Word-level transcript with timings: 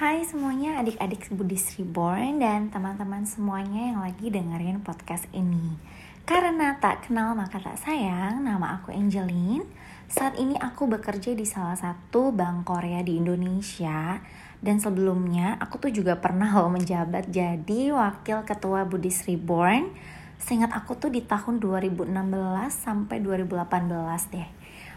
Hai 0.00 0.24
semuanya 0.24 0.80
adik-adik 0.80 1.28
Budis 1.28 1.76
Reborn 1.76 2.40
dan 2.40 2.72
teman-teman 2.72 3.28
semuanya 3.28 3.92
yang 3.92 4.00
lagi 4.00 4.32
dengerin 4.32 4.80
podcast 4.80 5.28
ini. 5.28 5.76
Karena 6.24 6.72
tak 6.80 7.04
kenal 7.04 7.36
maka 7.36 7.60
tak 7.60 7.76
sayang, 7.76 8.40
nama 8.40 8.80
aku 8.80 8.96
Angeline. 8.96 9.68
Saat 10.08 10.40
ini 10.40 10.56
aku 10.56 10.88
bekerja 10.88 11.36
di 11.36 11.44
salah 11.44 11.76
satu 11.76 12.32
bank 12.32 12.64
Korea 12.64 13.04
di 13.04 13.20
Indonesia. 13.20 14.24
Dan 14.56 14.80
sebelumnya 14.80 15.60
aku 15.60 15.76
tuh 15.76 15.92
juga 15.92 16.16
pernah 16.16 16.48
loh 16.48 16.72
menjabat 16.72 17.28
jadi 17.28 17.92
wakil 17.92 18.48
ketua 18.48 18.88
Budis 18.88 19.28
Reborn 19.28 19.84
Seingat 20.40 20.72
aku 20.72 20.96
tuh 20.96 21.12
di 21.12 21.20
tahun 21.20 21.60
2016 21.60 22.08
sampai 22.72 23.20
2018 23.20 24.32
deh. 24.32 24.48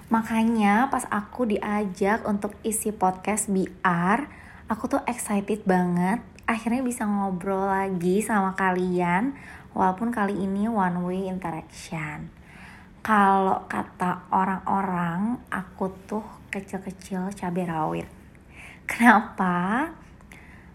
Makanya 0.07 0.87
pas 0.87 1.03
aku 1.11 1.43
diajak 1.43 2.23
untuk 2.23 2.55
isi 2.63 2.95
podcast 2.95 3.51
BR 3.51 4.42
aku 4.71 4.87
tuh 4.87 5.01
excited 5.07 5.63
banget 5.67 6.23
akhirnya 6.43 6.83
bisa 6.83 7.07
ngobrol 7.07 7.67
lagi 7.67 8.19
sama 8.19 8.51
kalian 8.55 9.35
walaupun 9.71 10.11
kali 10.11 10.37
ini 10.37 10.67
one 10.67 10.99
way 11.03 11.21
interaction. 11.27 12.29
Kalau 13.03 13.67
kata 13.67 14.31
orang-orang 14.31 15.43
aku 15.51 15.91
tuh 16.07 16.23
kecil-kecil 16.47 17.35
cabai 17.35 17.67
rawit. 17.67 18.07
Kenapa? 18.87 19.91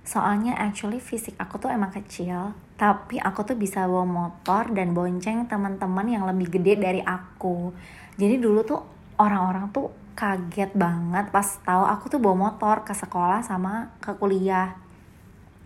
Soalnya 0.04 0.56
actually 0.56 1.00
fisik 1.00 1.36
aku 1.36 1.60
tuh 1.60 1.72
emang 1.72 1.92
kecil 1.92 2.52
tapi 2.78 3.18
aku 3.18 3.42
tuh 3.42 3.56
bisa 3.58 3.90
bawa 3.90 4.06
motor 4.06 4.70
dan 4.70 4.94
bonceng 4.94 5.50
teman-teman 5.50 6.06
yang 6.06 6.24
lebih 6.30 6.46
gede 6.60 6.78
dari 6.78 7.02
aku. 7.02 7.74
Jadi 8.14 8.38
dulu 8.38 8.62
tuh 8.62 8.80
orang-orang 9.18 9.74
tuh 9.74 9.90
kaget 10.18 10.74
banget 10.74 11.30
pas 11.30 11.46
tahu 11.62 11.86
aku 11.86 12.10
tuh 12.10 12.18
bawa 12.18 12.50
motor 12.50 12.82
ke 12.82 12.90
sekolah 12.90 13.38
sama 13.46 13.94
ke 14.02 14.18
kuliah. 14.18 14.74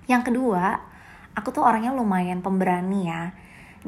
Yang 0.05 0.29
kedua, 0.29 0.77
aku 1.33 1.57
tuh 1.57 1.65
orangnya 1.65 1.97
lumayan 1.97 2.45
pemberani 2.45 3.09
ya. 3.09 3.33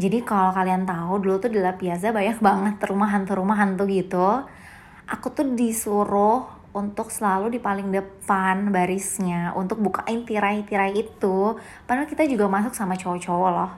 Jadi 0.01 0.25
kalau 0.25 0.57
kalian 0.57 0.89
tahu 0.89 1.21
dulu 1.21 1.37
tuh 1.37 1.53
di 1.53 1.61
La 1.61 1.77
Piazza 1.77 2.17
banyak 2.17 2.41
banget 2.41 2.81
rumah 2.89 3.13
hantu-rumah 3.13 3.61
hantu 3.61 3.85
gitu. 3.93 4.49
Aku 5.05 5.29
tuh 5.37 5.53
disuruh 5.53 6.49
untuk 6.73 7.13
selalu 7.13 7.55
di 7.55 7.61
paling 7.61 7.93
depan 7.93 8.73
barisnya 8.73 9.53
untuk 9.53 9.79
bukain 9.85 10.25
tirai-tirai 10.25 10.97
itu. 10.97 11.61
Padahal 11.85 12.09
kita 12.09 12.25
juga 12.25 12.49
masuk 12.49 12.73
sama 12.73 12.97
cowok-cowok 12.97 13.51
loh. 13.53 13.73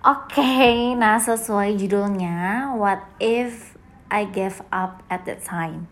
Oke, 0.00 0.40
okay, 0.40 0.96
nah 0.96 1.20
sesuai 1.20 1.76
judulnya, 1.76 2.72
what 2.72 3.04
if 3.20 3.69
I 4.10 4.28
gave 4.28 4.60
up 4.74 5.06
at 5.08 5.24
that 5.24 5.46
time. 5.46 5.86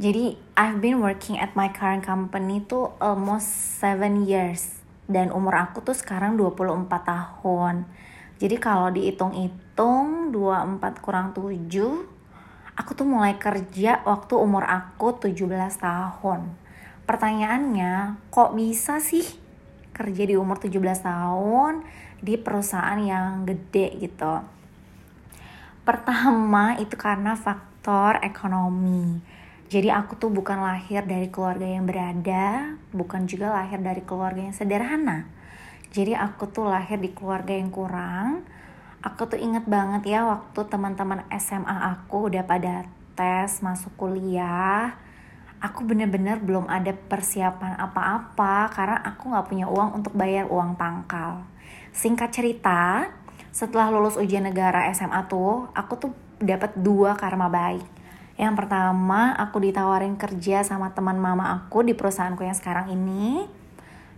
Jadi 0.00 0.34
I've 0.56 0.82
been 0.82 0.98
working 0.98 1.36
at 1.36 1.52
my 1.54 1.70
current 1.70 2.02
company 2.02 2.64
tuh 2.64 2.96
almost 2.98 3.78
7 3.84 4.24
years 4.24 4.80
dan 5.06 5.30
umur 5.30 5.54
aku 5.58 5.84
tuh 5.84 5.94
sekarang 5.94 6.40
24 6.40 6.88
tahun. 7.04 7.86
Jadi 8.38 8.56
kalau 8.56 8.88
dihitung-hitung 8.94 10.30
24 10.30 11.04
kurang 11.04 11.34
7 11.34 12.18
aku 12.78 12.94
tuh 12.94 13.02
mulai 13.02 13.34
kerja 13.34 14.06
waktu 14.06 14.38
umur 14.38 14.62
aku 14.62 15.18
17 15.18 15.34
tahun. 15.82 16.54
Pertanyaannya, 17.10 18.22
kok 18.30 18.54
bisa 18.54 19.02
sih 19.02 19.26
kerja 19.90 20.22
di 20.30 20.38
umur 20.38 20.62
17 20.62 20.78
tahun 21.02 21.82
di 22.22 22.38
perusahaan 22.38 23.00
yang 23.02 23.42
gede 23.42 23.98
gitu? 23.98 24.57
Pertama 25.88 26.76
itu 26.76 27.00
karena 27.00 27.32
faktor 27.32 28.20
ekonomi. 28.20 29.24
Jadi 29.72 29.88
aku 29.88 30.20
tuh 30.20 30.28
bukan 30.28 30.60
lahir 30.60 31.00
dari 31.08 31.32
keluarga 31.32 31.64
yang 31.64 31.88
berada, 31.88 32.76
bukan 32.92 33.24
juga 33.24 33.56
lahir 33.56 33.80
dari 33.80 34.04
keluarga 34.04 34.44
yang 34.44 34.52
sederhana. 34.52 35.24
Jadi 35.88 36.12
aku 36.12 36.44
tuh 36.52 36.68
lahir 36.68 37.00
di 37.00 37.08
keluarga 37.16 37.56
yang 37.56 37.72
kurang. 37.72 38.44
Aku 39.00 39.32
tuh 39.32 39.40
inget 39.40 39.64
banget 39.64 40.12
ya 40.12 40.28
waktu 40.28 40.60
teman-teman 40.68 41.24
SMA 41.40 41.76
aku 41.96 42.28
udah 42.28 42.44
pada 42.44 42.84
tes 43.16 43.64
masuk 43.64 43.96
kuliah. 43.96 44.92
Aku 45.64 45.88
bener-bener 45.88 46.36
belum 46.36 46.68
ada 46.68 46.92
persiapan 46.92 47.80
apa-apa 47.80 48.76
karena 48.76 49.00
aku 49.08 49.32
gak 49.32 49.48
punya 49.48 49.64
uang 49.64 50.04
untuk 50.04 50.12
bayar 50.12 50.52
uang 50.52 50.76
pangkal. 50.76 51.48
Singkat 51.96 52.28
cerita, 52.28 53.08
setelah 53.58 53.90
lulus 53.90 54.14
ujian 54.14 54.46
negara 54.46 54.86
SMA 54.94 55.26
tuh 55.26 55.66
aku 55.74 55.98
tuh 55.98 56.12
dapat 56.38 56.78
dua 56.78 57.18
karma 57.18 57.50
baik. 57.50 57.82
Yang 58.38 58.54
pertama 58.54 59.34
aku 59.34 59.58
ditawarin 59.58 60.14
kerja 60.14 60.62
sama 60.62 60.94
teman 60.94 61.18
mama 61.18 61.50
aku 61.58 61.82
di 61.82 61.90
perusahaanku 61.90 62.46
yang 62.46 62.54
sekarang 62.54 62.94
ini. 62.94 63.50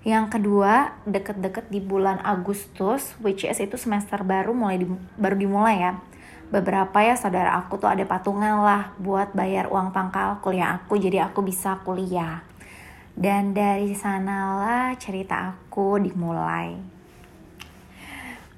Yang 0.05 0.37
kedua 0.37 0.93
deket-deket 1.09 1.73
di 1.73 1.81
bulan 1.81 2.21
Agustus 2.21 3.17
which 3.25 3.49
is 3.49 3.57
itu 3.57 3.81
semester 3.81 4.21
baru 4.21 4.53
mulai 4.53 4.85
di, 4.85 4.87
baru 5.17 5.41
dimulai 5.41 5.89
ya. 5.89 5.93
Beberapa 6.53 7.01
ya 7.01 7.17
saudara 7.17 7.57
aku 7.57 7.81
tuh 7.81 7.89
ada 7.89 8.05
patungan 8.05 8.61
lah 8.61 8.93
buat 9.01 9.33
bayar 9.33 9.73
uang 9.73 9.97
pangkal 9.97 10.45
kuliah 10.45 10.77
aku 10.85 11.01
jadi 11.01 11.33
aku 11.33 11.41
bisa 11.41 11.81
kuliah. 11.81 12.45
Dan 13.17 13.57
dari 13.57 13.97
sanalah 13.97 14.93
cerita 15.01 15.57
aku 15.57 15.97
dimulai 15.97 17.00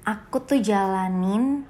aku 0.03 0.43
tuh 0.43 0.59
jalanin 0.59 1.63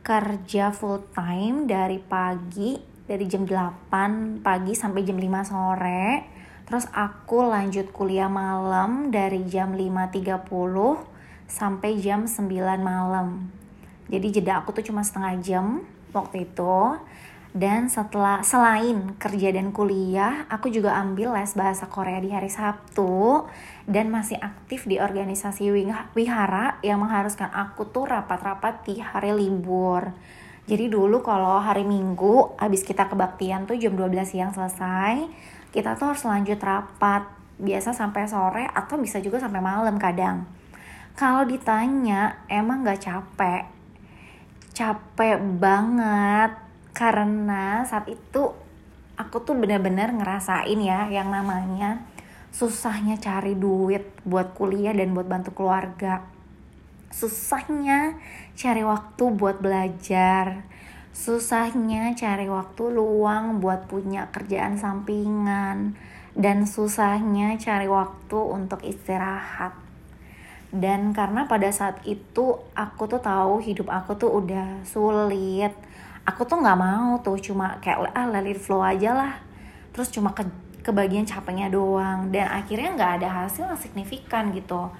kerja 0.00 0.72
full 0.72 1.04
time 1.12 1.68
dari 1.68 2.00
pagi 2.00 2.80
dari 3.04 3.28
jam 3.28 3.44
8 3.44 4.40
pagi 4.40 4.72
sampai 4.72 5.04
jam 5.04 5.20
5 5.20 5.52
sore. 5.52 6.04
Terus 6.64 6.88
aku 6.96 7.44
lanjut 7.44 7.92
kuliah 7.92 8.32
malam 8.32 9.12
dari 9.12 9.44
jam 9.44 9.76
5.30 9.76 10.48
sampai 11.44 12.00
jam 12.00 12.24
9 12.24 12.48
malam. 12.80 13.52
Jadi 14.08 14.40
jeda 14.40 14.64
aku 14.64 14.72
tuh 14.72 14.84
cuma 14.84 15.04
setengah 15.04 15.36
jam 15.44 15.84
waktu 16.16 16.48
itu 16.48 16.76
dan 17.54 17.86
setelah 17.86 18.42
selain 18.42 19.14
kerja 19.14 19.54
dan 19.54 19.70
kuliah, 19.70 20.42
aku 20.50 20.74
juga 20.74 20.98
ambil 20.98 21.38
les 21.38 21.54
bahasa 21.54 21.86
Korea 21.86 22.18
di 22.18 22.34
hari 22.34 22.50
Sabtu 22.50 23.46
dan 23.86 24.10
masih 24.10 24.42
aktif 24.42 24.90
di 24.90 24.98
organisasi 24.98 25.70
wihara 26.18 26.82
yang 26.82 26.98
mengharuskan 26.98 27.54
aku 27.54 27.86
tuh 27.94 28.10
rapat-rapat 28.10 28.82
di 28.90 28.98
hari 28.98 29.30
libur. 29.30 30.10
Jadi 30.66 30.90
dulu 30.90 31.22
kalau 31.22 31.62
hari 31.62 31.86
Minggu 31.86 32.58
habis 32.58 32.82
kita 32.82 33.06
kebaktian 33.06 33.70
tuh 33.70 33.78
jam 33.78 33.94
12 33.94 34.26
siang 34.26 34.50
selesai, 34.50 35.22
kita 35.70 35.94
tuh 35.94 36.10
harus 36.10 36.26
lanjut 36.26 36.58
rapat. 36.58 37.22
Biasa 37.54 37.94
sampai 37.94 38.26
sore 38.26 38.66
atau 38.66 38.98
bisa 38.98 39.22
juga 39.22 39.38
sampai 39.38 39.62
malam 39.62 39.94
kadang. 39.94 40.42
Kalau 41.14 41.46
ditanya, 41.46 42.42
emang 42.50 42.82
gak 42.82 43.06
capek? 43.06 43.62
Capek 44.74 45.38
banget 45.38 46.63
karena 46.94 47.82
saat 47.82 48.06
itu 48.06 48.54
aku 49.18 49.42
tuh 49.42 49.58
bener-bener 49.58 50.14
ngerasain 50.14 50.78
ya 50.78 51.10
yang 51.10 51.34
namanya 51.34 52.06
susahnya 52.54 53.18
cari 53.18 53.58
duit 53.58 54.14
buat 54.22 54.54
kuliah 54.54 54.94
dan 54.94 55.10
buat 55.10 55.26
bantu 55.26 55.50
keluarga. 55.58 56.22
Susahnya 57.10 58.14
cari 58.54 58.86
waktu 58.86 59.24
buat 59.34 59.58
belajar. 59.58 60.62
Susahnya 61.10 62.14
cari 62.14 62.46
waktu 62.46 62.94
luang 62.94 63.58
buat 63.58 63.90
punya 63.90 64.30
kerjaan 64.30 64.78
sampingan. 64.78 65.98
Dan 66.34 66.66
susahnya 66.66 67.58
cari 67.58 67.90
waktu 67.90 68.38
untuk 68.38 68.86
istirahat. 68.86 69.74
Dan 70.74 71.14
karena 71.14 71.46
pada 71.46 71.70
saat 71.70 72.02
itu 72.06 72.58
aku 72.74 73.06
tuh 73.06 73.22
tahu 73.22 73.62
hidup 73.62 73.90
aku 73.90 74.18
tuh 74.18 74.42
udah 74.42 74.82
sulit 74.82 75.74
aku 76.24 76.48
tuh 76.48 76.58
nggak 76.60 76.80
mau 76.80 77.20
tuh 77.20 77.36
cuma 77.36 77.76
kayak 77.84 78.10
ah 78.16 78.26
let 78.28 78.48
it 78.48 78.56
flow 78.56 78.80
aja 78.80 79.12
lah. 79.12 79.34
Terus 79.92 80.10
cuma 80.10 80.32
ke 80.32 80.44
kebagian 80.84 81.24
capeknya 81.24 81.72
doang 81.72 82.28
dan 82.28 82.48
akhirnya 82.52 82.92
nggak 82.92 83.12
ada 83.22 83.28
hasil 83.44 83.68
yang 83.68 83.80
signifikan 83.80 84.52
gitu. 84.52 84.92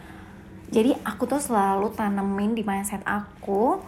Jadi 0.72 0.96
aku 1.04 1.28
tuh 1.28 1.40
selalu 1.40 1.92
tanemin 1.92 2.56
di 2.56 2.64
mindset 2.64 3.04
aku 3.04 3.80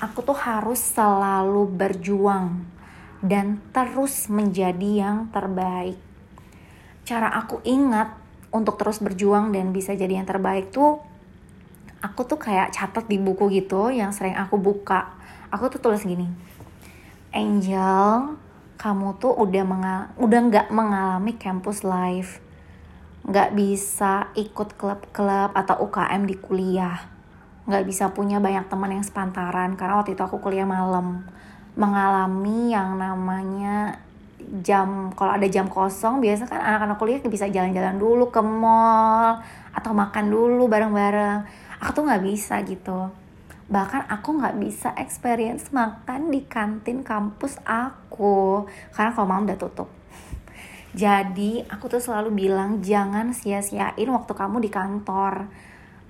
aku 0.00 0.18
tuh 0.24 0.34
harus 0.34 0.80
selalu 0.80 1.68
berjuang 1.68 2.64
dan 3.20 3.60
terus 3.70 4.32
menjadi 4.32 5.08
yang 5.08 5.28
terbaik. 5.28 6.00
Cara 7.04 7.28
aku 7.36 7.60
ingat 7.68 8.16
untuk 8.52 8.76
terus 8.80 9.00
berjuang 9.00 9.52
dan 9.52 9.72
bisa 9.72 9.92
jadi 9.92 10.20
yang 10.20 10.28
terbaik 10.28 10.72
tuh 10.72 11.00
aku 12.02 12.26
tuh 12.26 12.40
kayak 12.40 12.74
catat 12.74 13.06
di 13.06 13.20
buku 13.20 13.48
gitu 13.52 13.92
yang 13.92 14.10
sering 14.10 14.34
aku 14.34 14.56
buka. 14.56 15.14
Aku 15.52 15.68
tuh 15.68 15.84
tulis 15.84 16.00
gini 16.00 16.52
Angel, 17.32 18.36
kamu 18.76 19.16
tuh 19.16 19.32
udah 19.32 19.64
mengal 19.64 20.00
udah 20.20 20.40
nggak 20.52 20.68
mengalami 20.68 21.32
campus 21.40 21.80
life, 21.80 22.44
nggak 23.24 23.56
bisa 23.56 24.28
ikut 24.36 24.76
klub-klub 24.76 25.56
atau 25.56 25.80
UKM 25.88 26.28
di 26.28 26.36
kuliah, 26.36 27.00
nggak 27.64 27.88
bisa 27.88 28.12
punya 28.12 28.36
banyak 28.36 28.68
teman 28.68 28.92
yang 28.92 29.00
sepantaran 29.00 29.80
karena 29.80 30.04
waktu 30.04 30.12
itu 30.12 30.20
aku 30.20 30.44
kuliah 30.44 30.68
malam, 30.68 31.24
mengalami 31.72 32.76
yang 32.76 33.00
namanya 33.00 33.96
jam 34.60 35.08
kalau 35.16 35.32
ada 35.32 35.48
jam 35.48 35.72
kosong 35.72 36.20
biasa 36.20 36.44
kan 36.44 36.60
anak-anak 36.60 37.00
kuliah 37.00 37.18
bisa 37.32 37.48
jalan-jalan 37.48 37.96
dulu 37.96 38.28
ke 38.28 38.44
mall 38.44 39.40
atau 39.72 39.96
makan 39.96 40.28
dulu 40.28 40.68
bareng-bareng. 40.68 41.48
Aku 41.80 41.96
tuh 41.96 42.04
nggak 42.04 42.28
bisa 42.28 42.60
gitu 42.60 43.21
bahkan 43.72 44.04
aku 44.04 44.36
nggak 44.36 44.60
bisa 44.60 44.92
experience 45.00 45.72
makan 45.72 46.28
di 46.28 46.44
kantin 46.44 47.00
kampus 47.00 47.56
aku. 47.64 48.68
Karena 48.92 49.16
kalau 49.16 49.24
malam 49.24 49.48
udah 49.48 49.56
tutup. 49.56 49.88
Jadi 50.92 51.64
aku 51.72 51.88
tuh 51.88 52.04
selalu 52.04 52.36
bilang 52.36 52.84
jangan 52.84 53.32
sia-siain 53.32 54.08
waktu 54.12 54.32
kamu 54.36 54.60
di 54.60 54.68
kantor. 54.68 55.48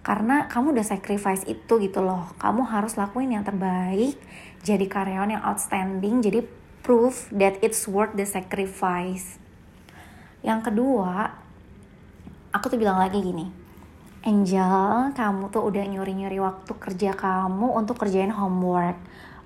Karena 0.03 0.50
kamu 0.50 0.75
udah 0.75 0.82
sacrifice 0.82 1.47
itu 1.47 1.79
gitu 1.79 2.03
loh. 2.03 2.35
Kamu 2.43 2.67
harus 2.67 2.99
lakuin 2.99 3.31
yang 3.31 3.47
terbaik 3.47 4.19
jadi 4.67 4.91
karyawan 4.91 5.38
yang 5.38 5.43
outstanding 5.47 6.19
jadi 6.19 6.43
proof 6.82 7.31
that 7.31 7.62
it's 7.62 7.87
worth 7.87 8.19
the 8.19 8.26
sacrifice. 8.26 9.38
Yang 10.43 10.75
kedua 10.75 11.38
aku 12.50 12.75
tuh 12.75 12.79
bilang 12.82 12.99
lagi 12.99 13.23
gini 13.23 13.62
Angel, 14.23 15.11
kamu 15.19 15.51
tuh 15.51 15.67
udah 15.67 15.83
nyuri-nyuri 15.83 16.39
waktu 16.39 16.79
kerja 16.79 17.11
kamu 17.11 17.75
untuk 17.75 17.99
kerjain 17.99 18.31
homework, 18.31 18.95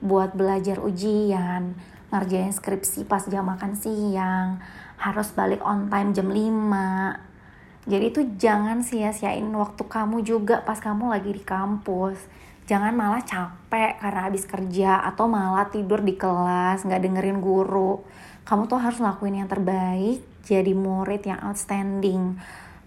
buat 0.05 0.37
belajar 0.37 0.85
ujian, 0.85 1.73
ngerjain 2.13 2.53
skripsi 2.53 3.09
pas 3.09 3.25
jam 3.25 3.49
makan 3.49 3.73
siang, 3.73 4.61
harus 5.01 5.33
balik 5.33 5.65
on 5.65 5.89
time 5.89 6.13
jam 6.13 6.29
5. 6.29 7.89
Jadi 7.89 8.07
tuh 8.13 8.25
jangan 8.37 8.85
sia-siain 8.85 9.49
waktu 9.49 9.81
kamu 9.81 10.21
juga 10.21 10.61
pas 10.61 10.77
kamu 10.77 11.09
lagi 11.09 11.33
di 11.33 11.41
kampus. 11.41 12.21
Jangan 12.69 12.93
malah 12.93 13.25
capek 13.25 13.97
karena 13.97 14.29
habis 14.29 14.45
kerja 14.45 15.01
atau 15.09 15.25
malah 15.25 15.73
tidur 15.73 16.05
di 16.05 16.21
kelas, 16.21 16.85
nggak 16.85 17.01
dengerin 17.01 17.41
guru. 17.41 18.05
Kamu 18.45 18.69
tuh 18.69 18.77
harus 18.77 19.01
lakuin 19.01 19.41
yang 19.41 19.49
terbaik, 19.49 20.21
jadi 20.45 20.77
murid 20.77 21.25
yang 21.25 21.41
outstanding. 21.41 22.37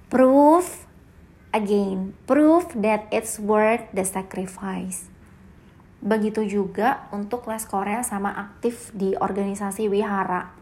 Proof 0.06 0.89
Again, 1.50 2.14
proof 2.30 2.78
that 2.78 3.10
it's 3.10 3.42
worth 3.42 3.90
the 3.90 4.06
sacrifice. 4.06 5.10
Begitu 5.98 6.46
juga 6.46 7.10
untuk 7.10 7.50
les 7.50 7.66
Korea 7.66 8.06
sama 8.06 8.30
aktif 8.38 8.94
di 8.94 9.18
organisasi 9.18 9.90
Wihara. 9.90 10.54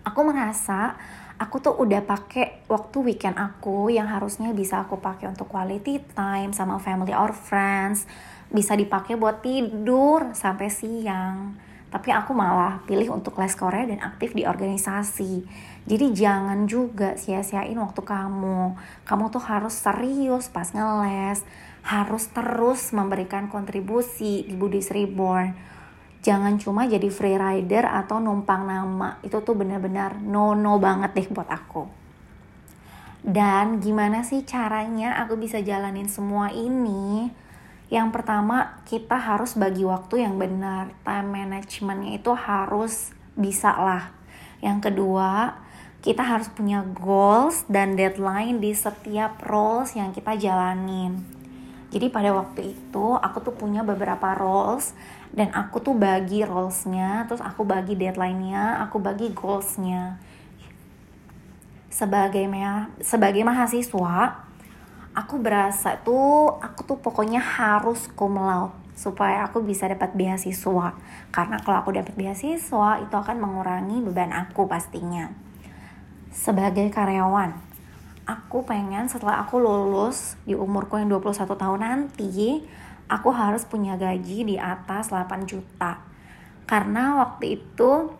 Aku 0.00 0.24
merasa 0.24 0.96
aku 1.36 1.60
tuh 1.60 1.76
udah 1.76 2.00
pakai 2.00 2.64
waktu 2.64 3.12
weekend 3.12 3.36
aku 3.36 3.92
yang 3.92 4.08
harusnya 4.08 4.56
bisa 4.56 4.80
aku 4.80 4.96
pakai 4.96 5.28
untuk 5.28 5.52
quality 5.52 6.00
time 6.16 6.56
sama 6.56 6.80
family 6.80 7.12
or 7.12 7.36
friends, 7.36 8.08
bisa 8.48 8.72
dipakai 8.72 9.20
buat 9.20 9.44
tidur 9.44 10.32
sampai 10.32 10.72
siang 10.72 11.60
tapi 11.90 12.14
aku 12.14 12.30
malah 12.30 12.86
pilih 12.86 13.18
untuk 13.18 13.34
les 13.42 13.50
Korea 13.58 13.82
dan 13.82 13.98
aktif 13.98 14.30
di 14.30 14.46
organisasi. 14.46 15.42
Jadi 15.90 16.06
jangan 16.14 16.70
juga 16.70 17.18
sia-siain 17.18 17.74
waktu 17.74 17.98
kamu. 18.06 18.78
Kamu 19.02 19.24
tuh 19.34 19.42
harus 19.42 19.74
serius 19.74 20.46
pas 20.46 20.70
ngeles, 20.70 21.42
harus 21.82 22.30
terus 22.30 22.94
memberikan 22.94 23.50
kontribusi 23.50 24.46
di 24.46 24.54
Buddhist 24.54 24.94
Reborn. 24.94 25.50
Jangan 26.22 26.62
cuma 26.62 26.86
jadi 26.86 27.10
free 27.10 27.34
rider 27.34 27.82
atau 27.90 28.22
numpang 28.22 28.70
nama. 28.70 29.18
Itu 29.26 29.42
tuh 29.42 29.58
benar-benar 29.58 30.22
no-no 30.22 30.78
banget 30.78 31.10
deh 31.18 31.26
buat 31.26 31.50
aku. 31.50 31.90
Dan 33.20 33.82
gimana 33.82 34.22
sih 34.22 34.46
caranya 34.46 35.18
aku 35.20 35.36
bisa 35.36 35.58
jalanin 35.58 36.06
semua 36.06 36.54
ini? 36.54 37.28
Yang 37.90 38.08
pertama, 38.14 38.78
kita 38.86 39.18
harus 39.18 39.58
bagi 39.58 39.82
waktu 39.82 40.22
yang 40.22 40.38
benar. 40.38 40.94
Time 41.02 41.28
managementnya 41.28 42.22
itu 42.22 42.30
harus 42.30 43.10
bisa 43.34 43.74
lah. 43.74 44.14
Yang 44.62 44.88
kedua, 44.88 45.58
kita 46.00 46.22
harus 46.22 46.46
punya 46.48 46.86
goals 46.86 47.66
dan 47.66 47.98
deadline 47.98 48.62
di 48.62 48.72
setiap 48.72 49.42
roles 49.42 49.98
yang 49.98 50.14
kita 50.14 50.38
jalanin. 50.38 51.20
Jadi 51.90 52.06
pada 52.14 52.30
waktu 52.30 52.70
itu 52.78 53.06
aku 53.18 53.42
tuh 53.42 53.54
punya 53.58 53.82
beberapa 53.82 54.38
roles 54.38 54.94
dan 55.34 55.50
aku 55.50 55.82
tuh 55.82 55.98
bagi 55.98 56.46
rolesnya, 56.46 57.26
terus 57.26 57.42
aku 57.42 57.66
bagi 57.66 57.98
deadline-nya, 57.98 58.78
aku 58.86 59.02
bagi 59.02 59.34
goals-nya. 59.34 60.22
Sebagai 61.90 62.46
sebagai 63.02 63.42
mahasiswa, 63.42 64.46
aku 65.20 65.36
berasa 65.36 66.00
tuh 66.00 66.56
aku 66.64 66.88
tuh 66.88 66.98
pokoknya 67.04 67.44
harus 67.44 68.08
cum 68.16 68.40
laude 68.40 68.72
supaya 68.96 69.48
aku 69.48 69.64
bisa 69.64 69.88
dapat 69.88 70.12
beasiswa. 70.12 70.96
Karena 71.32 71.56
kalau 71.60 71.80
aku 71.80 71.96
dapat 71.96 72.12
beasiswa 72.16 73.00
itu 73.00 73.14
akan 73.16 73.36
mengurangi 73.40 74.00
beban 74.04 74.32
aku 74.32 74.68
pastinya. 74.68 75.32
Sebagai 76.32 76.88
karyawan 76.92 77.70
aku 78.28 78.62
pengen 78.62 79.10
setelah 79.10 79.42
aku 79.42 79.58
lulus 79.58 80.38
di 80.46 80.54
umurku 80.54 81.00
yang 81.00 81.10
21 81.10 81.50
tahun 81.50 81.80
nanti 81.82 82.62
aku 83.10 83.34
harus 83.34 83.66
punya 83.66 83.98
gaji 83.98 84.46
di 84.46 84.56
atas 84.60 85.10
8 85.10 85.48
juta. 85.50 86.04
Karena 86.68 87.18
waktu 87.26 87.58
itu 87.58 88.14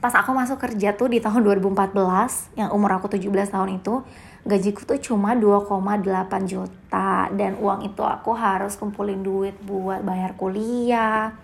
pas 0.00 0.12
aku 0.12 0.30
masuk 0.36 0.60
kerja 0.60 0.92
tuh 0.92 1.08
di 1.08 1.18
tahun 1.18 1.40
2014 1.40 2.58
yang 2.58 2.68
umur 2.72 3.00
aku 3.00 3.08
17 3.08 3.32
tahun 3.48 3.80
itu 3.80 4.04
gajiku 4.46 4.86
tuh 4.86 5.00
cuma 5.02 5.34
2,8 5.34 6.46
juta 6.46 7.26
dan 7.34 7.58
uang 7.58 7.90
itu 7.90 8.02
aku 8.06 8.30
harus 8.36 8.78
kumpulin 8.78 9.18
duit 9.24 9.58
buat 9.66 10.06
bayar 10.06 10.38
kuliah, 10.38 11.34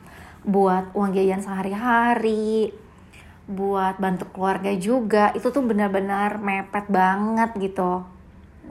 buat 0.47 0.95
uang 0.95 1.11
jajan 1.11 1.43
sehari-hari, 1.43 2.71
buat 3.51 3.99
bantu 3.99 4.31
keluarga 4.31 4.71
juga. 4.79 5.35
Itu 5.35 5.51
tuh 5.51 5.67
benar-benar 5.67 6.39
mepet 6.39 6.87
banget 6.87 7.51
gitu. 7.59 8.07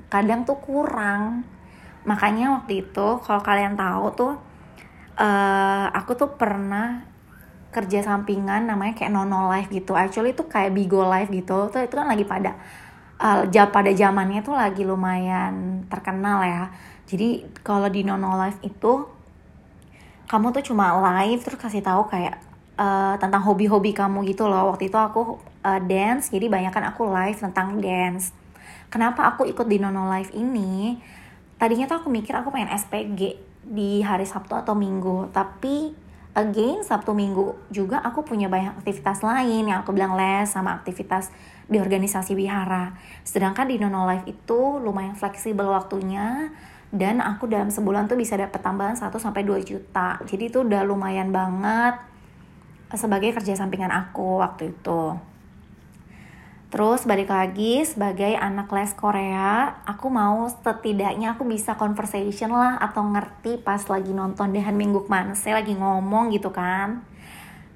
Kadang 0.07 0.47
tuh 0.47 0.63
kurang. 0.63 1.43
Makanya 2.07 2.55
waktu 2.61 2.87
itu 2.87 3.07
kalau 3.19 3.43
kalian 3.43 3.75
tahu 3.75 4.05
tuh 4.15 4.33
uh, 5.19 5.85
aku 5.91 6.15
tuh 6.15 6.39
pernah 6.39 7.03
kerja 7.71 8.03
sampingan 8.03 8.67
namanya 8.67 8.93
kayak 8.93 9.11
Nono 9.15 9.47
Life 9.47 9.71
gitu. 9.71 9.95
Actually 9.95 10.35
itu 10.35 10.43
kayak 10.45 10.75
Bigo 10.75 11.07
Life 11.07 11.31
gitu. 11.31 11.71
Tuh 11.71 11.81
itu 11.81 11.95
kan 11.95 12.07
lagi 12.07 12.27
pada 12.27 12.59
uh, 13.17 13.47
pada 13.47 13.91
zamannya 13.95 14.43
tuh 14.43 14.53
lagi 14.53 14.83
lumayan 14.83 15.87
terkenal 15.87 16.43
ya. 16.43 16.63
Jadi 17.07 17.47
kalau 17.63 17.87
di 17.87 18.03
Nono 18.03 18.35
Live 18.35 18.59
itu 18.61 19.07
kamu 20.31 20.55
tuh 20.55 20.63
cuma 20.71 20.95
live 20.95 21.43
terus 21.43 21.59
kasih 21.59 21.83
tahu 21.83 22.07
kayak 22.07 22.39
uh, 22.79 23.19
tentang 23.19 23.43
hobi-hobi 23.43 23.91
kamu 23.91 24.23
gitu 24.31 24.47
loh. 24.47 24.71
Waktu 24.71 24.87
itu 24.87 24.95
aku 24.95 25.43
uh, 25.59 25.79
dance, 25.83 26.31
jadi 26.31 26.47
banyak 26.47 26.71
kan 26.71 26.87
aku 26.87 27.03
live 27.03 27.35
tentang 27.35 27.83
dance. 27.83 28.31
Kenapa 28.87 29.27
aku 29.27 29.43
ikut 29.43 29.67
di 29.67 29.83
Nono 29.83 30.07
Live 30.07 30.31
ini? 30.31 30.95
Tadinya 31.59 31.83
tuh 31.83 31.99
aku 31.99 32.07
mikir 32.07 32.31
aku 32.31 32.47
pengen 32.47 32.71
SPG 32.71 33.35
di 33.67 33.99
hari 33.99 34.23
Sabtu 34.23 34.55
atau 34.55 34.71
Minggu, 34.71 35.27
tapi 35.35 35.91
again 36.31 36.83
Sabtu 36.83 37.11
Minggu 37.11 37.59
juga 37.67 37.99
aku 37.99 38.23
punya 38.23 38.47
banyak 38.47 38.79
aktivitas 38.79 39.19
lain 39.23 39.67
yang 39.67 39.83
aku 39.83 39.91
bilang 39.91 40.15
les 40.15 40.47
sama 40.47 40.75
aktivitas 40.79 41.31
di 41.67 41.79
organisasi 41.79 42.35
wihara. 42.35 42.95
Sedangkan 43.23 43.67
di 43.67 43.79
Nono 43.79 44.03
Life 44.07 44.27
itu 44.27 44.79
lumayan 44.79 45.15
fleksibel 45.15 45.67
waktunya 45.71 46.51
dan 46.91 47.23
aku 47.23 47.47
dalam 47.47 47.71
sebulan 47.71 48.11
tuh 48.11 48.19
bisa 48.19 48.35
dapat 48.35 48.59
tambahan 48.59 48.99
1 48.99 49.15
sampai 49.15 49.47
2 49.47 49.63
juta. 49.63 50.19
Jadi 50.27 50.51
itu 50.51 50.67
udah 50.67 50.83
lumayan 50.83 51.31
banget 51.31 51.95
sebagai 52.91 53.31
kerja 53.31 53.55
sampingan 53.55 53.91
aku 53.91 54.43
waktu 54.43 54.75
itu. 54.75 55.30
Terus 56.71 57.03
balik 57.03 57.27
lagi 57.27 57.83
sebagai 57.83 58.31
anak 58.31 58.71
les 58.71 58.95
Korea, 58.95 59.83
aku 59.83 60.07
mau 60.07 60.47
setidaknya 60.47 61.35
aku 61.35 61.43
bisa 61.43 61.75
conversation 61.75 62.47
lah 62.47 62.79
atau 62.79 63.03
ngerti 63.11 63.59
pas 63.59 63.83
lagi 63.91 64.15
nonton 64.15 64.55
Dehan 64.55 64.79
Minggu 64.79 65.03
ke 65.03 65.11
mana 65.11 65.35
saya 65.35 65.59
lagi 65.59 65.75
ngomong 65.75 66.31
gitu 66.31 66.47
kan. 66.55 67.03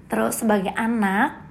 Terus 0.07 0.39
sebagai 0.39 0.71
anak, 0.79 1.43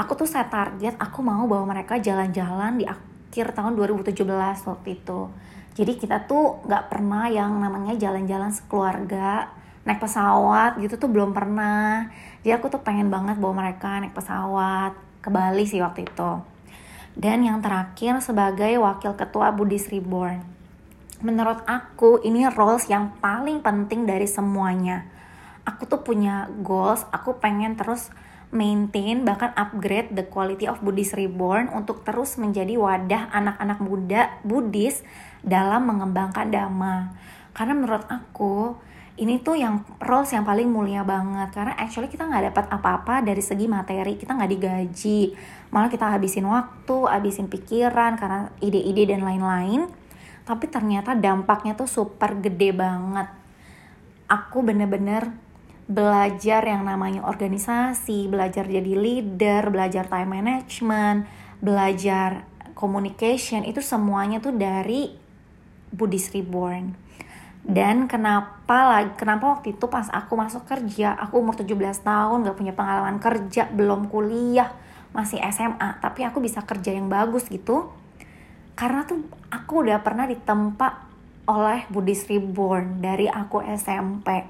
aku 0.00 0.24
tuh 0.24 0.24
saya 0.24 0.48
target 0.48 0.96
aku 0.96 1.20
mau 1.20 1.44
bawa 1.44 1.68
mereka 1.68 2.00
jalan-jalan 2.00 2.80
di 2.80 2.88
akhir 2.88 3.52
tahun 3.52 3.76
2017 3.76 4.16
waktu 4.64 4.88
itu. 4.96 5.28
Jadi 5.76 6.00
kita 6.00 6.24
tuh 6.24 6.64
nggak 6.64 6.96
pernah 6.96 7.28
yang 7.28 7.60
namanya 7.60 7.92
jalan-jalan 7.92 8.48
sekeluarga 8.48 9.52
naik 9.84 10.00
pesawat 10.00 10.80
gitu 10.80 10.96
tuh 10.96 11.12
belum 11.12 11.36
pernah. 11.36 12.08
Jadi 12.40 12.56
aku 12.56 12.72
tuh 12.72 12.80
pengen 12.80 13.12
banget 13.12 13.36
bawa 13.36 13.68
mereka 13.68 14.00
naik 14.00 14.16
pesawat 14.16 14.96
ke 15.20 15.28
Bali 15.28 15.68
sih 15.68 15.84
waktu 15.84 16.08
itu 16.08 16.55
dan 17.16 17.40
yang 17.42 17.64
terakhir 17.64 18.20
sebagai 18.20 18.76
wakil 18.76 19.16
ketua 19.16 19.50
Buddhist 19.56 19.88
Reborn. 19.88 20.44
Menurut 21.24 21.64
aku 21.64 22.20
ini 22.20 22.44
roles 22.52 22.92
yang 22.92 23.16
paling 23.24 23.64
penting 23.64 24.04
dari 24.04 24.28
semuanya. 24.28 25.08
Aku 25.64 25.88
tuh 25.88 26.04
punya 26.04 26.46
goals, 26.60 27.08
aku 27.08 27.40
pengen 27.40 27.74
terus 27.74 28.12
maintain 28.54 29.26
bahkan 29.26 29.50
upgrade 29.58 30.14
the 30.14 30.22
quality 30.22 30.70
of 30.70 30.78
Buddhist 30.84 31.18
Reborn 31.18 31.72
untuk 31.72 32.06
terus 32.06 32.38
menjadi 32.38 32.78
wadah 32.78 33.32
anak-anak 33.34 33.78
muda 33.82 34.22
Buddhis 34.46 35.02
dalam 35.42 35.88
mengembangkan 35.88 36.52
dhamma. 36.52 37.16
Karena 37.56 37.74
menurut 37.74 38.04
aku 38.06 38.76
ini 39.16 39.40
tuh 39.40 39.56
yang 39.56 39.80
roles 39.96 40.28
yang 40.36 40.44
paling 40.44 40.68
mulia 40.68 41.00
banget. 41.00 41.48
Karena 41.56 41.72
actually 41.80 42.12
kita 42.12 42.28
nggak 42.28 42.52
dapat 42.52 42.64
apa-apa 42.68 43.24
dari 43.24 43.40
segi 43.40 43.64
materi. 43.64 44.20
Kita 44.20 44.36
nggak 44.36 44.50
digaji. 44.52 45.32
Malah 45.72 45.88
kita 45.88 46.12
habisin 46.12 46.44
waktu 46.44 46.96
habisin 47.08 47.48
pikiran 47.48 48.20
karena 48.20 48.52
ide-ide 48.60 49.16
dan 49.16 49.24
lain-lain. 49.24 49.88
Tapi 50.44 50.68
ternyata 50.68 51.16
dampaknya 51.16 51.72
tuh 51.72 51.88
super 51.88 52.36
gede 52.36 52.76
banget. 52.76 53.28
Aku 54.28 54.60
bener-bener 54.60 55.32
belajar 55.86 56.66
yang 56.66 56.82
namanya 56.82 57.22
organisasi 57.22 58.26
belajar 58.26 58.66
jadi 58.66 58.98
leader 58.98 59.70
belajar 59.70 60.10
time 60.10 60.42
management 60.42 61.24
belajar 61.62 62.44
communication. 62.76 63.64
Itu 63.64 63.80
semuanya 63.80 64.44
tuh 64.44 64.52
dari 64.52 65.14
Buddhist 65.88 66.36
Reborn 66.36 67.05
dan 67.66 68.06
kenapa 68.06 68.78
lagi 68.86 69.10
kenapa 69.18 69.58
waktu 69.58 69.74
itu 69.74 69.90
pas 69.90 70.06
aku 70.14 70.38
masuk 70.38 70.70
kerja 70.70 71.18
aku 71.18 71.42
umur 71.42 71.58
17 71.58 71.74
tahun 72.06 72.46
gak 72.46 72.54
punya 72.54 72.70
pengalaman 72.78 73.18
kerja 73.18 73.66
belum 73.74 74.06
kuliah 74.06 74.70
masih 75.10 75.42
SMA 75.50 75.98
tapi 75.98 76.22
aku 76.22 76.38
bisa 76.38 76.62
kerja 76.62 76.94
yang 76.94 77.10
bagus 77.10 77.48
gitu. 77.50 77.90
Karena 78.76 79.08
tuh 79.08 79.24
aku 79.48 79.88
udah 79.88 80.04
pernah 80.04 80.28
ditempa 80.28 81.08
oleh 81.48 81.88
Buddhist 81.88 82.28
Reborn 82.28 83.00
dari 83.00 83.24
aku 83.24 83.64
SMP 83.64 84.44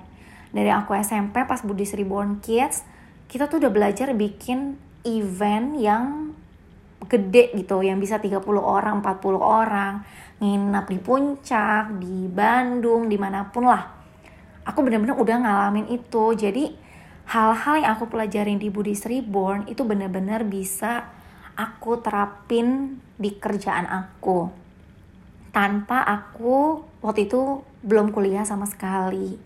dari 0.50 0.72
aku 0.72 0.96
SMP 0.96 1.44
pas 1.44 1.60
Buddhist 1.60 1.94
Reborn 1.94 2.40
Kids 2.40 2.82
kita 3.28 3.50
tuh 3.52 3.60
udah 3.60 3.72
belajar 3.72 4.16
bikin 4.16 4.80
event 5.04 5.76
yang 5.76 6.32
gede 7.06 7.52
gitu 7.54 7.84
yang 7.84 8.00
bisa 8.00 8.18
30 8.18 8.40
orang 8.56 9.04
40 9.04 9.36
orang 9.36 10.02
nginap 10.36 10.92
di 10.92 11.00
puncak 11.00 11.96
di 11.96 12.28
Bandung 12.28 13.08
di 13.08 13.16
mana 13.16 13.48
pun 13.48 13.64
lah. 13.64 13.88
Aku 14.66 14.84
bener-bener 14.84 15.16
udah 15.16 15.36
ngalamin 15.40 15.88
itu. 15.88 16.34
Jadi 16.36 16.74
hal-hal 17.30 17.74
yang 17.80 17.92
aku 17.96 18.10
pelajarin 18.10 18.60
di 18.60 18.68
Buddhist 18.68 19.08
Reborn 19.08 19.70
itu 19.70 19.82
bener-bener 19.86 20.44
bisa 20.44 21.08
aku 21.56 22.02
terapin 22.04 23.00
di 23.16 23.32
kerjaan 23.40 23.88
aku. 23.88 24.52
Tanpa 25.54 26.04
aku 26.04 26.84
waktu 27.00 27.30
itu 27.30 27.64
belum 27.80 28.12
kuliah 28.12 28.44
sama 28.44 28.68
sekali. 28.68 29.40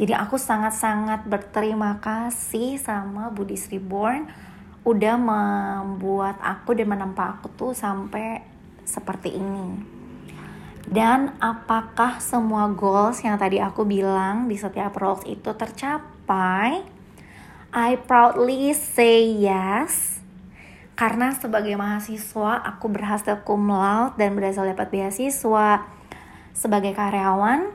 Jadi 0.00 0.16
aku 0.16 0.40
sangat-sangat 0.40 1.28
berterima 1.28 2.00
kasih 2.00 2.80
sama 2.80 3.28
Buddhist 3.28 3.68
Reborn 3.68 4.24
udah 4.80 5.20
membuat 5.20 6.40
aku 6.40 6.72
dan 6.72 6.88
menempa 6.88 7.36
aku 7.36 7.52
tuh 7.52 7.72
sampai 7.76 8.40
seperti 8.88 9.36
ini. 9.36 9.99
Dan 10.88 11.36
apakah 11.42 12.22
semua 12.22 12.70
goals 12.72 13.20
yang 13.20 13.36
tadi 13.36 13.60
aku 13.60 13.84
bilang 13.84 14.48
di 14.48 14.56
setiap 14.56 14.96
roles 14.96 15.26
itu 15.28 15.52
tercapai? 15.52 16.80
I 17.70 17.90
proudly 18.02 18.72
say 18.74 19.28
yes. 19.28 20.18
Karena 20.98 21.32
sebagai 21.32 21.76
mahasiswa 21.80 22.60
aku 22.60 22.92
berhasil 22.92 23.40
cum 23.46 23.72
laude 23.72 24.20
dan 24.20 24.36
berhasil 24.36 24.68
dapat 24.68 24.92
beasiswa. 24.92 25.86
Sebagai 26.52 26.92
karyawan, 26.92 27.72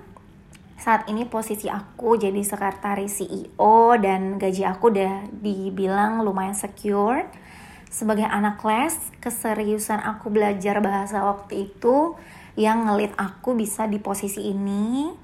saat 0.75 1.07
ini 1.09 1.25
posisi 1.25 1.71
aku 1.71 2.19
jadi 2.19 2.37
sekretaris 2.43 3.23
CEO 3.23 3.95
dan 3.97 4.37
gaji 4.37 4.67
aku 4.67 4.91
udah 4.93 5.31
dibilang 5.31 6.21
lumayan 6.21 6.53
secure. 6.53 7.25
Sebagai 7.95 8.27
anak 8.27 8.59
les, 8.67 8.91
keseriusan 9.23 10.03
aku 10.03 10.27
belajar 10.27 10.83
bahasa 10.83 11.23
waktu 11.23 11.71
itu 11.71 12.19
yang 12.59 12.83
ngelit 12.91 13.15
aku 13.15 13.55
bisa 13.55 13.87
di 13.87 14.03
posisi 14.03 14.51
ini. 14.51 15.15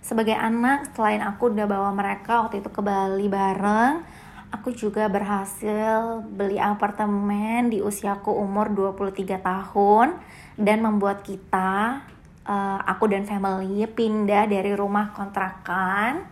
Sebagai 0.00 0.32
anak 0.32 0.96
selain 0.96 1.20
aku 1.20 1.52
udah 1.52 1.68
bawa 1.68 1.92
mereka 1.92 2.48
waktu 2.48 2.64
itu 2.64 2.72
ke 2.72 2.80
Bali 2.80 3.28
bareng 3.28 4.00
aku 4.48 4.72
juga 4.72 5.04
berhasil 5.12 6.24
beli 6.24 6.56
apartemen 6.56 7.68
di 7.68 7.84
usiaku 7.84 8.32
umur 8.32 8.72
23 8.72 9.36
tahun 9.44 10.16
dan 10.56 10.80
membuat 10.80 11.20
kita 11.20 12.00
uh, 12.48 12.78
aku 12.88 13.12
dan 13.12 13.28
family 13.28 13.84
pindah 13.84 14.48
dari 14.48 14.72
rumah 14.72 15.12
kontrakan 15.12 16.24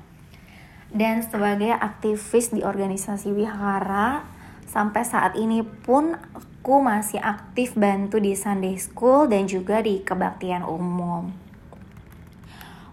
dan 0.88 1.20
sebagai 1.20 1.76
aktivis 1.76 2.56
di 2.56 2.64
organisasi 2.64 3.28
wihara 3.36 4.35
sampai 4.66 5.02
saat 5.06 5.38
ini 5.38 5.62
pun 5.62 6.18
aku 6.34 6.82
masih 6.82 7.22
aktif 7.22 7.78
bantu 7.78 8.18
di 8.18 8.34
Sunday 8.34 8.74
School 8.74 9.30
dan 9.30 9.46
juga 9.46 9.78
di 9.78 10.02
kebaktian 10.02 10.66
umum. 10.66 11.30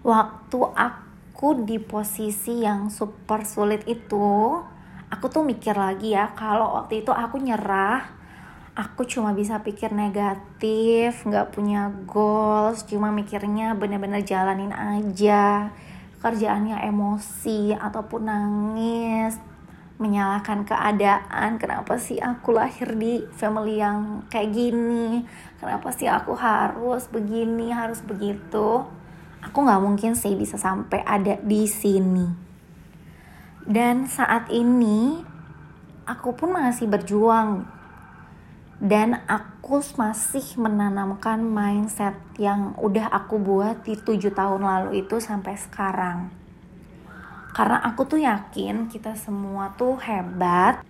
Waktu 0.05 0.59
aku 0.77 1.65
di 1.65 1.81
posisi 1.81 2.61
yang 2.61 2.93
super 2.93 3.41
sulit 3.43 3.81
itu, 3.89 4.61
aku 5.09 5.25
tuh 5.29 5.41
mikir 5.41 5.73
lagi 5.73 6.13
ya 6.13 6.29
kalau 6.37 6.77
waktu 6.77 7.01
itu 7.01 7.09
aku 7.09 7.41
nyerah, 7.41 8.05
aku 8.73 9.05
cuma 9.05 9.33
bisa 9.33 9.61
pikir 9.61 9.89
negatif, 9.93 11.25
nggak 11.25 11.53
punya 11.53 11.89
goals, 12.05 12.85
cuma 12.85 13.09
mikirnya 13.09 13.77
bener-bener 13.77 14.25
jalanin 14.25 14.73
aja, 14.73 15.69
kerjaannya 16.21 16.81
emosi 16.89 17.73
ataupun 17.77 18.21
nangis, 18.25 19.37
menyalahkan 20.03 20.67
keadaan. 20.67 21.55
Kenapa 21.55 21.95
sih 21.95 22.19
aku 22.19 22.51
lahir 22.51 22.91
di 22.99 23.23
family 23.31 23.79
yang 23.79 24.27
kayak 24.27 24.51
gini? 24.51 25.23
Kenapa 25.63 25.95
sih 25.95 26.11
aku 26.11 26.35
harus 26.35 27.07
begini 27.07 27.71
harus 27.71 28.03
begitu? 28.03 28.83
Aku 29.39 29.57
nggak 29.63 29.79
mungkin 29.79 30.19
sih 30.19 30.35
bisa 30.35 30.59
sampai 30.59 30.99
ada 31.07 31.39
di 31.39 31.63
sini. 31.63 32.27
Dan 33.63 34.11
saat 34.11 34.51
ini 34.51 35.23
aku 36.03 36.35
pun 36.35 36.51
masih 36.51 36.91
berjuang. 36.91 37.63
Dan 38.83 39.23
aku 39.31 39.79
masih 39.95 40.43
menanamkan 40.59 41.39
mindset 41.39 42.19
yang 42.35 42.75
udah 42.75 43.07
aku 43.07 43.39
buat 43.39 43.87
di 43.87 43.95
tujuh 43.95 44.35
tahun 44.35 44.59
lalu 44.59 45.07
itu 45.07 45.23
sampai 45.23 45.55
sekarang 45.55 46.42
karena 47.53 47.77
aku 47.85 48.09
tuh 48.09 48.17
yakin 48.17 48.89
kita 48.89 49.13
semua 49.13 49.77
tuh 49.77 50.01
hebat. 50.01 50.81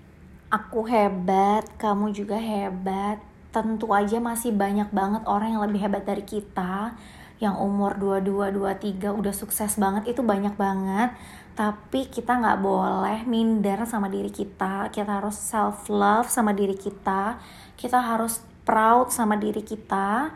Aku 0.47 0.87
hebat 0.87 1.67
kamu 1.75 2.15
juga 2.15 2.39
hebat. 2.39 3.19
Tentu 3.51 3.91
aja 3.91 4.23
masih 4.23 4.55
banyak 4.55 4.87
banget 4.95 5.27
orang 5.27 5.59
yang 5.59 5.63
lebih 5.67 5.83
hebat 5.83 6.07
dari 6.07 6.23
kita. 6.23 6.95
Yang 7.43 7.59
umur 7.59 7.99
22, 7.99 8.55
23 8.55 9.11
udah 9.11 9.33
sukses 9.35 9.75
banget 9.75 10.15
itu 10.15 10.23
banyak 10.23 10.55
banget. 10.55 11.11
Tapi 11.53 12.07
kita 12.07 12.39
nggak 12.39 12.59
boleh 12.63 13.27
minder 13.27 13.83
sama 13.83 14.07
diri 14.07 14.31
kita. 14.31 14.87
Kita 14.87 15.19
harus 15.19 15.35
self 15.35 15.91
love 15.91 16.31
sama 16.31 16.55
diri 16.55 16.79
kita. 16.79 17.43
Kita 17.75 17.99
harus 17.99 18.39
proud 18.63 19.11
sama 19.11 19.35
diri 19.35 19.59
kita 19.59 20.31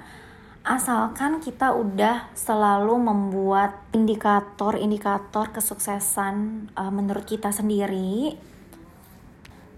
asalkan 0.67 1.39
kita 1.39 1.71
udah 1.71 2.27
selalu 2.35 2.99
membuat 2.99 3.87
indikator-indikator 3.95 5.55
kesuksesan 5.55 6.67
uh, 6.75 6.91
menurut 6.91 7.23
kita 7.23 7.55
sendiri 7.55 8.35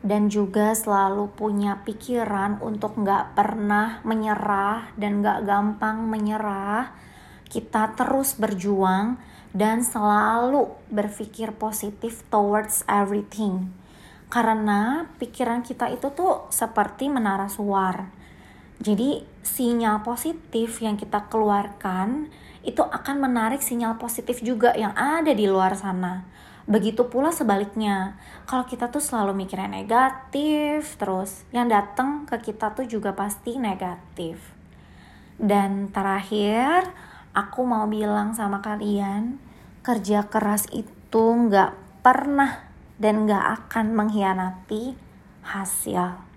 dan 0.01 0.33
juga 0.33 0.73
selalu 0.73 1.29
punya 1.37 1.85
pikiran 1.85 2.57
untuk 2.65 2.97
nggak 2.97 3.37
pernah 3.37 4.01
menyerah 4.01 4.89
dan 4.97 5.21
nggak 5.21 5.45
gampang 5.45 6.09
menyerah 6.09 6.89
kita 7.45 7.93
terus 7.93 8.33
berjuang 8.33 9.21
dan 9.53 9.85
selalu 9.85 10.73
berpikir 10.89 11.53
positif 11.53 12.25
towards 12.33 12.81
everything. 12.89 13.69
Karena 14.29 15.05
pikiran 15.21 15.61
kita 15.61 15.89
itu 15.93 16.09
tuh 16.13 16.49
seperti 16.49 17.09
menara 17.09 17.45
suar 17.45 18.18
jadi 18.79 19.27
sinyal 19.43 20.07
positif 20.07 20.79
yang 20.79 20.95
kita 20.95 21.27
keluarkan 21.27 22.31
itu 22.63 22.79
akan 22.79 23.19
menarik 23.19 23.59
sinyal 23.59 23.99
positif 23.99 24.39
juga 24.39 24.71
yang 24.71 24.95
ada 24.95 25.35
di 25.35 25.51
luar 25.51 25.75
sana. 25.75 26.23
Begitu 26.63 27.11
pula 27.11 27.35
sebaliknya, 27.35 28.15
kalau 28.47 28.63
kita 28.63 28.87
tuh 28.87 29.03
selalu 29.03 29.35
mikirnya 29.35 29.67
negatif, 29.67 30.95
terus 30.95 31.43
yang 31.51 31.67
datang 31.67 32.23
ke 32.23 32.39
kita 32.39 32.71
tuh 32.71 32.87
juga 32.87 33.11
pasti 33.11 33.59
negatif. 33.59 34.39
Dan 35.35 35.91
terakhir, 35.91 36.87
aku 37.35 37.67
mau 37.67 37.83
bilang 37.89 38.31
sama 38.31 38.63
kalian, 38.63 39.43
kerja 39.83 40.31
keras 40.31 40.71
itu 40.71 41.23
nggak 41.25 41.99
pernah 41.99 42.63
dan 42.95 43.27
nggak 43.27 43.65
akan 43.65 43.91
mengkhianati 43.91 44.95
hasil. 45.43 46.28